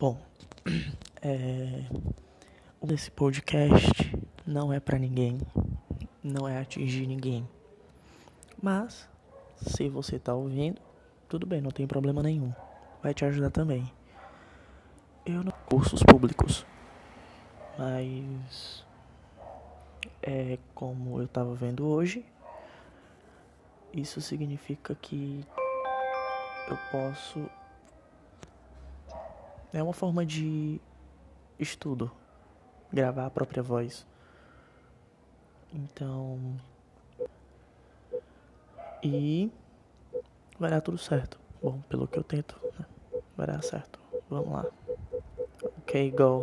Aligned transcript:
Bom, 0.00 0.16
é, 1.20 1.84
esse 2.90 3.10
podcast 3.10 4.16
não 4.46 4.72
é 4.72 4.80
para 4.80 4.98
ninguém, 4.98 5.38
não 6.24 6.48
é 6.48 6.58
atingir 6.58 7.06
ninguém. 7.06 7.46
Mas, 8.62 9.06
se 9.58 9.90
você 9.90 10.18
tá 10.18 10.32
ouvindo, 10.32 10.80
tudo 11.28 11.46
bem, 11.46 11.60
não 11.60 11.70
tem 11.70 11.86
problema 11.86 12.22
nenhum. 12.22 12.50
Vai 13.02 13.12
te 13.12 13.26
ajudar 13.26 13.50
também. 13.50 13.92
Eu 15.26 15.44
não 15.44 15.52
cursos 15.66 16.02
públicos, 16.02 16.64
mas 17.76 18.86
é 20.22 20.58
como 20.74 21.20
eu 21.20 21.28
tava 21.28 21.54
vendo 21.54 21.86
hoje, 21.86 22.24
isso 23.92 24.18
significa 24.22 24.94
que 24.94 25.44
eu 26.70 26.78
posso 26.90 27.50
é 29.72 29.82
uma 29.82 29.92
forma 29.92 30.24
de 30.24 30.80
estudo, 31.58 32.10
gravar 32.92 33.26
a 33.26 33.30
própria 33.30 33.62
voz. 33.62 34.06
Então. 35.72 36.56
E. 39.02 39.50
Vai 40.58 40.70
dar 40.70 40.80
tudo 40.80 40.98
certo. 40.98 41.40
Bom, 41.62 41.80
pelo 41.88 42.06
que 42.06 42.18
eu 42.18 42.24
tento, 42.24 42.58
né? 42.78 42.86
vai 43.36 43.46
dar 43.46 43.62
certo. 43.62 43.98
Vamos 44.28 44.52
lá. 44.52 44.66
Ok, 45.78 46.10
go. 46.10 46.38